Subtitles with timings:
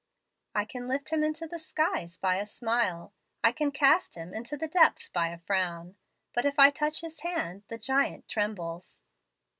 [0.55, 3.13] I can lift him into the skies by a smile.
[3.43, 5.95] I can cast him into the depths by a frown.
[6.35, 8.99] If I but touch his hand, the giant trembles.